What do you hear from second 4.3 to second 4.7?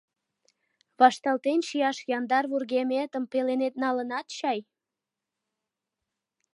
чай?